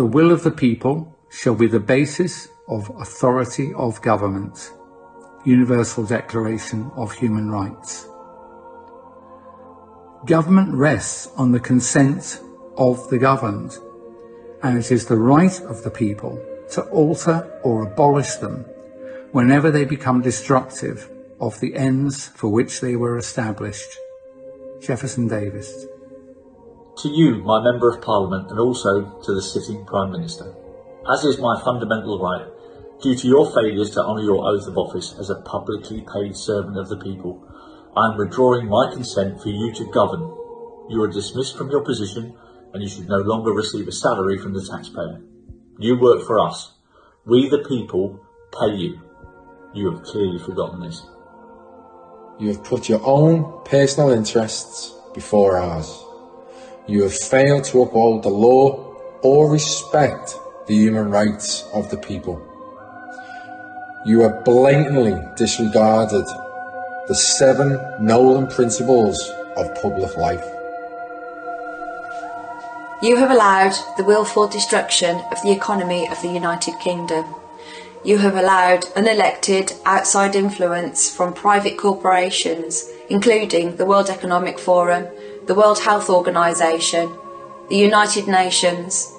The 0.00 0.06
will 0.06 0.32
of 0.32 0.44
the 0.44 0.50
people 0.50 1.14
shall 1.28 1.54
be 1.54 1.66
the 1.66 1.78
basis 1.78 2.48
of 2.66 2.90
authority 2.98 3.74
of 3.74 4.00
government. 4.00 4.72
Universal 5.44 6.04
Declaration 6.04 6.90
of 6.96 7.12
Human 7.12 7.50
Rights. 7.50 8.08
Government 10.24 10.72
rests 10.72 11.28
on 11.36 11.52
the 11.52 11.60
consent 11.60 12.40
of 12.78 13.10
the 13.10 13.18
governed, 13.18 13.76
and 14.62 14.78
it 14.78 14.90
is 14.90 15.04
the 15.04 15.18
right 15.18 15.60
of 15.64 15.82
the 15.82 15.90
people 15.90 16.42
to 16.70 16.82
alter 16.84 17.60
or 17.62 17.82
abolish 17.82 18.36
them 18.36 18.64
whenever 19.32 19.70
they 19.70 19.84
become 19.84 20.22
destructive 20.22 21.10
of 21.42 21.60
the 21.60 21.74
ends 21.76 22.28
for 22.28 22.48
which 22.48 22.80
they 22.80 22.96
were 22.96 23.18
established. 23.18 23.98
Jefferson 24.80 25.28
Davis. 25.28 25.84
To 27.02 27.08
you, 27.08 27.42
my 27.44 27.62
Member 27.62 27.88
of 27.88 28.02
Parliament, 28.02 28.50
and 28.50 28.60
also 28.60 29.18
to 29.24 29.34
the 29.34 29.40
sitting 29.40 29.86
Prime 29.86 30.12
Minister, 30.12 30.54
as 31.10 31.24
is 31.24 31.38
my 31.38 31.58
fundamental 31.64 32.20
right, 32.20 32.46
due 33.00 33.14
to 33.14 33.26
your 33.26 33.50
failures 33.54 33.88
to 33.92 34.02
honour 34.02 34.22
your 34.22 34.46
oath 34.46 34.66
of 34.66 34.76
office 34.76 35.14
as 35.18 35.30
a 35.30 35.40
publicly 35.40 36.04
paid 36.12 36.36
servant 36.36 36.76
of 36.76 36.90
the 36.90 36.98
people, 36.98 37.42
I 37.96 38.12
am 38.12 38.18
withdrawing 38.18 38.68
my 38.68 38.92
consent 38.92 39.40
for 39.40 39.48
you 39.48 39.72
to 39.76 39.90
govern. 39.90 40.20
You 40.90 41.02
are 41.02 41.10
dismissed 41.10 41.56
from 41.56 41.70
your 41.70 41.82
position 41.82 42.36
and 42.74 42.82
you 42.82 42.88
should 42.90 43.08
no 43.08 43.18
longer 43.18 43.52
receive 43.52 43.88
a 43.88 43.92
salary 43.92 44.36
from 44.36 44.52
the 44.52 44.62
taxpayer. 44.62 45.22
You 45.78 45.98
work 45.98 46.26
for 46.26 46.38
us. 46.38 46.74
We, 47.24 47.48
the 47.48 47.64
people, 47.66 48.20
pay 48.52 48.74
you. 48.74 49.00
You 49.72 49.90
have 49.90 50.02
clearly 50.02 50.38
forgotten 50.38 50.80
this. 50.80 51.02
You 52.38 52.48
have 52.48 52.62
put 52.62 52.90
your 52.90 53.00
own 53.02 53.64
personal 53.64 54.10
interests 54.10 54.94
before 55.14 55.56
ours. 55.56 56.04
You 56.90 57.04
have 57.04 57.14
failed 57.16 57.62
to 57.66 57.82
uphold 57.82 58.24
the 58.24 58.30
law 58.30 58.96
or 59.22 59.48
respect 59.48 60.36
the 60.66 60.74
human 60.74 61.08
rights 61.08 61.64
of 61.72 61.88
the 61.88 61.96
people. 61.96 62.42
You 64.04 64.22
have 64.22 64.44
blatantly 64.44 65.14
disregarded 65.36 66.26
the 67.06 67.14
seven 67.14 67.78
Nolan 68.00 68.48
principles 68.48 69.22
of 69.56 69.72
public 69.80 70.16
life. 70.16 70.44
You 73.00 73.18
have 73.18 73.30
allowed 73.30 73.76
the 73.96 74.02
willful 74.02 74.48
destruction 74.48 75.22
of 75.30 75.40
the 75.42 75.52
economy 75.52 76.08
of 76.08 76.20
the 76.22 76.32
United 76.32 76.74
Kingdom. 76.80 77.24
You 78.02 78.18
have 78.18 78.34
allowed 78.34 78.82
unelected 78.96 79.78
outside 79.86 80.34
influence 80.34 81.08
from 81.08 81.34
private 81.34 81.78
corporations, 81.78 82.90
including 83.08 83.76
the 83.76 83.86
World 83.86 84.10
Economic 84.10 84.58
Forum, 84.58 85.06
the 85.50 85.56
World 85.56 85.80
Health 85.80 86.08
Organization, 86.08 87.10
the 87.70 87.76
United 87.76 88.28
Nations, 88.28 89.12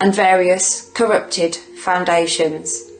and 0.00 0.14
various 0.14 0.90
corrupted 0.92 1.54
foundations. 1.54 2.90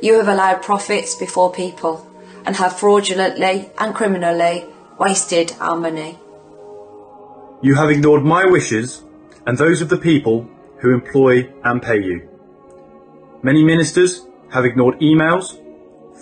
You 0.00 0.14
have 0.14 0.28
allowed 0.28 0.62
profits 0.62 1.14
before 1.14 1.52
people 1.52 2.10
and 2.46 2.56
have 2.56 2.78
fraudulently 2.78 3.68
and 3.76 3.94
criminally 3.94 4.64
wasted 4.98 5.52
our 5.60 5.76
money. 5.76 6.18
You 7.60 7.74
have 7.74 7.90
ignored 7.90 8.24
my 8.24 8.46
wishes 8.46 9.02
and 9.46 9.58
those 9.58 9.82
of 9.82 9.90
the 9.90 9.98
people 9.98 10.48
who 10.78 10.94
employ 10.94 11.52
and 11.64 11.82
pay 11.82 12.02
you. 12.02 12.26
Many 13.42 13.62
ministers 13.62 14.26
have 14.48 14.64
ignored 14.64 14.98
emails, 15.00 15.60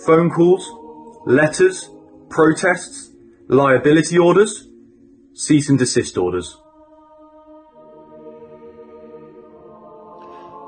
phone 0.05 0.29
calls, 0.29 0.69
letters, 1.25 1.89
protests, 2.27 3.11
liability 3.47 4.17
orders, 4.17 4.67
cease 5.33 5.69
and 5.69 5.79
desist 5.79 6.17
orders. 6.17 6.57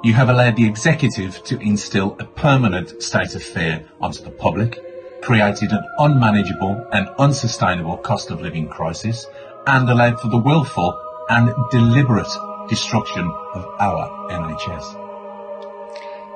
You 0.03 0.13
have 0.13 0.29
allowed 0.29 0.55
the 0.55 0.65
executive 0.65 1.43
to 1.45 1.59
instill 1.59 2.15
a 2.19 2.25
permanent 2.25 3.01
state 3.01 3.35
of 3.35 3.43
fear 3.43 3.85
onto 4.01 4.23
the 4.23 4.31
public, 4.31 4.79
created 5.21 5.71
an 5.71 5.83
unmanageable 5.97 6.87
and 6.91 7.07
unsustainable 7.19 7.97
cost 7.97 8.31
of 8.31 8.41
living 8.41 8.67
crisis, 8.67 9.25
and 9.67 9.89
allowed 9.89 10.19
for 10.19 10.27
the 10.27 10.37
willful 10.37 10.99
and 11.29 11.53
deliberate 11.71 12.27
destruction 12.69 13.25
of 13.53 13.65
our 13.79 14.29
NHS. 14.29 14.99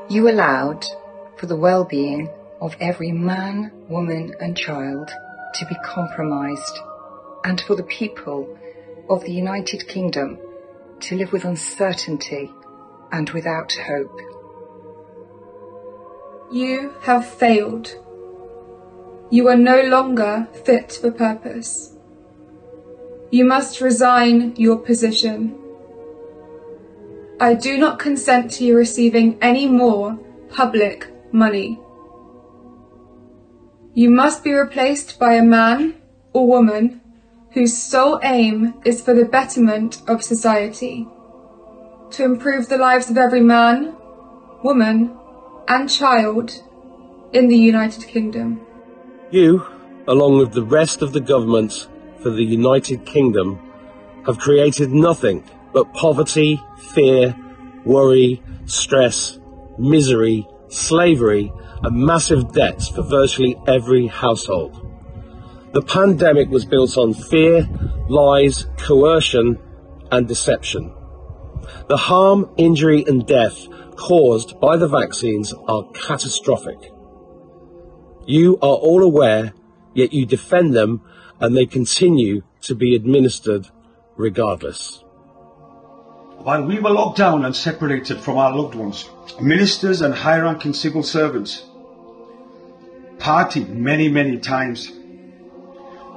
You 0.10 0.30
allowed 0.30 0.86
for 1.36 1.46
the 1.46 1.58
well-being 1.58 2.30
of 2.62 2.76
every 2.80 3.12
man, 3.12 3.72
woman 3.90 4.34
and 4.40 4.56
child 4.58 5.12
to 5.56 5.66
be 5.66 5.76
compromised 5.84 6.80
and 7.48 7.62
for 7.62 7.78
the 7.78 7.84
people 7.84 8.58
of 9.10 9.24
the 9.24 9.32
United 9.32 9.88
Kingdom 9.88 10.38
to 11.00 11.16
live 11.16 11.32
with 11.32 11.46
uncertainty 11.46 12.52
and 13.14 13.30
without 13.30 13.72
hope. 13.72 14.20
You 16.52 16.94
have 17.04 17.26
failed. 17.26 17.96
You 19.32 19.48
are 19.48 19.56
no 19.56 19.82
longer 19.84 20.50
fit 20.66 20.92
for 20.92 21.10
purpose. 21.10 21.96
You 23.32 23.46
must 23.46 23.80
resign 23.80 24.54
your 24.58 24.78
position. 24.80 25.58
I 27.40 27.54
do 27.54 27.78
not 27.78 27.98
consent 27.98 28.52
to 28.54 28.66
you 28.66 28.76
receiving 28.76 29.38
any 29.42 29.68
more 29.68 30.20
public 30.50 31.08
money. 31.32 31.80
You 33.94 34.10
must 34.10 34.44
be 34.44 34.52
replaced 34.54 35.18
by 35.18 35.36
a 35.36 35.44
man 35.44 35.96
or 36.34 36.46
woman 36.46 37.02
whose 37.52 37.78
sole 37.78 38.20
aim 38.24 38.74
is 38.86 39.02
for 39.02 39.14
the 39.14 39.26
betterment 39.26 40.02
of 40.08 40.24
society, 40.24 41.08
to 42.12 42.24
improve 42.24 42.70
the 42.70 42.78
lives 42.78 43.10
of 43.10 43.18
every 43.18 43.42
man, 43.42 43.96
woman, 44.64 45.16
and 45.68 45.90
child 45.90 46.52
in 47.34 47.48
the 47.48 47.58
United 47.58 48.08
Kingdom. 48.08 48.62
You, 49.32 49.66
along 50.08 50.38
with 50.38 50.54
the 50.54 50.64
rest 50.64 51.02
of 51.02 51.14
the 51.14 51.20
governments 51.20 51.88
for 52.22 52.30
the 52.30 52.44
United 52.44 53.06
Kingdom, 53.06 53.60
have 54.26 54.40
created 54.40 54.92
nothing 54.92 55.44
but 55.74 55.94
poverty, 55.94 56.62
fear, 56.94 57.36
worry, 57.86 58.42
stress, 58.66 59.40
misery, 59.78 60.48
slavery, 60.70 61.52
and 61.84 61.96
massive 61.96 62.52
debts 62.54 62.90
for 62.90 63.04
virtually 63.04 63.56
every 63.68 64.08
household. 64.08 64.87
The 65.74 65.82
pandemic 65.82 66.50
was 66.50 66.66
built 66.66 66.98
on 66.98 67.14
fear, 67.14 67.68
lies, 68.10 68.66
coercion, 68.78 69.60
and 70.12 70.28
deception. 70.28 70.94
The 71.90 71.98
harm, 71.98 72.50
injury, 72.58 73.04
and 73.06 73.26
death 73.26 73.68
caused 73.96 74.60
by 74.60 74.78
the 74.78 74.88
vaccines 74.88 75.54
are 75.68 75.90
catastrophic. 75.94 76.92
You 78.26 78.56
are 78.62 78.76
all 78.76 79.04
aware, 79.04 79.54
yet 79.94 80.14
you 80.14 80.26
defend 80.26 80.74
them 80.74 81.02
and 81.40 81.56
they 81.56 81.66
continue 81.66 82.44
to 82.62 82.76
be 82.76 82.96
administered 82.96 83.68
regardless. 84.16 85.04
While 86.38 86.66
we 86.66 86.80
were 86.80 86.92
locked 86.92 87.18
down 87.18 87.46
and 87.46 87.56
separated 87.56 88.20
from 88.20 88.38
our 88.38 88.56
loved 88.56 88.76
ones, 88.76 89.10
ministers 89.42 90.02
and 90.02 90.14
high 90.14 90.40
ranking 90.40 90.74
civil 90.74 91.04
servants 91.04 91.66
partied 93.18 93.70
many, 93.70 94.08
many 94.08 94.38
times. 94.38 94.92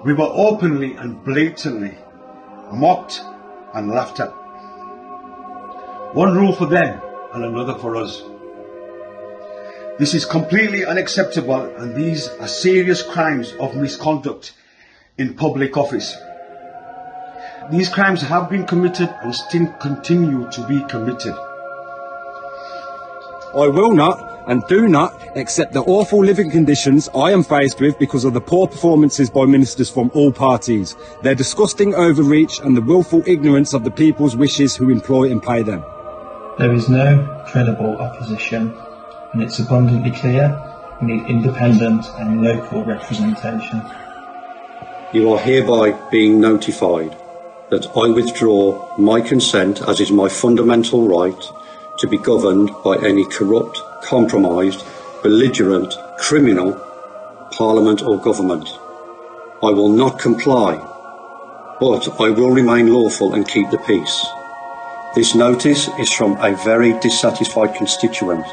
We 0.03 0.15
were 0.15 0.31
openly 0.33 0.95
and 0.95 1.23
blatantly 1.23 1.95
mocked 2.73 3.21
and 3.75 3.91
laughed 3.91 4.21
at. 4.21 4.31
One 6.15 6.35
rule 6.35 6.55
for 6.55 6.65
them 6.67 7.01
and 7.35 7.45
another 7.45 7.75
for 7.75 7.97
us. 7.97 8.23
This 9.99 10.15
is 10.15 10.25
completely 10.25 10.87
unacceptable 10.87 11.61
and 11.77 11.95
these 11.95 12.29
are 12.29 12.49
serious 12.49 13.03
crimes 13.03 13.53
of 13.61 13.77
misconduct 13.77 14.55
in 15.19 15.35
public 15.35 15.77
office. 15.77 16.17
These 17.71 17.91
crimes 17.91 18.23
have 18.23 18.49
been 18.49 18.67
committed 18.67 19.15
and 19.23 19.35
still 19.35 19.67
continue 19.75 20.51
to 20.51 20.67
be 20.67 20.83
committed. 20.85 21.35
I 23.53 23.69
will 23.69 23.93
not 23.93 24.30
and 24.47 24.67
do 24.69 24.89
not 24.89 25.37
accept 25.37 25.73
the 25.73 25.83
awful 25.83 26.25
living 26.25 26.51
conditions 26.51 27.09
I 27.15 27.33
am 27.33 27.43
faced 27.43 27.81
with 27.81 27.99
because 27.99 28.25
of 28.25 28.35
the 28.35 28.41
poor 28.41 28.67
performances 28.67 29.31
by 29.31 29.45
ministers 29.45 29.91
from 29.91 30.11
all 30.15 30.33
parties, 30.33 30.97
their 31.23 31.35
disgusting 31.35 31.95
overreach 31.95 32.61
and 32.61 32.77
the 32.77 32.83
willful 32.83 33.23
ignorance 33.27 33.75
of 33.75 33.85
the 33.85 33.91
people's 33.91 34.37
wishes 34.37 34.77
who 34.77 34.91
employ 34.91 35.31
and 35.31 35.43
pay 35.43 35.63
them. 35.63 35.85
There 36.59 36.73
is 36.73 36.89
no 36.89 37.45
credible 37.49 37.97
opposition 37.99 38.77
and 39.33 39.43
it's 39.43 39.59
abundantly 39.59 40.11
clear 40.11 40.57
we 41.01 41.09
need 41.09 41.27
independent 41.27 42.05
and 42.19 42.43
local 42.43 42.85
representation. 42.85 43.83
You 45.13 45.33
are 45.33 45.39
hereby 45.39 45.93
being 46.11 46.41
notified 46.41 47.17
that 47.71 47.87
I 47.97 48.11
withdraw 48.11 48.97
my 48.99 49.21
consent, 49.21 49.81
as 49.89 50.01
is 50.01 50.11
my 50.11 50.29
fundamental 50.29 51.09
right, 51.09 51.43
to 51.99 52.07
be 52.09 52.19
governed 52.19 52.71
by 52.85 52.97
any 52.99 53.25
corrupt, 53.27 53.81
compromised, 54.03 54.85
belligerent, 55.23 55.95
criminal 56.19 56.73
parliament 57.53 58.03
or 58.03 58.21
government. 58.21 58.69
I 59.63 59.71
will 59.71 59.89
not 59.89 60.19
comply, 60.19 60.77
but 61.81 62.21
I 62.21 62.31
will 62.31 62.51
remain 62.51 62.93
lawful 62.93 63.35
and 63.35 63.47
keep 63.47 63.71
the 63.71 63.79
peace. 63.79 64.27
This 65.15 65.35
notice 65.35 65.89
is 65.99 66.13
from 66.13 66.37
a 66.39 66.55
very 66.65 66.99
dissatisfied 67.01 67.75
constituent. 67.75 68.47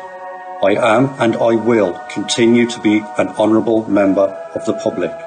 I 0.64 0.72
am 0.72 1.14
and 1.20 1.36
I 1.36 1.54
will 1.56 1.94
continue 2.10 2.68
to 2.68 2.82
be 2.82 3.04
an 3.18 3.28
honourable 3.30 3.88
member 3.90 4.28
of 4.56 4.66
the 4.66 4.74
public. 4.74 5.27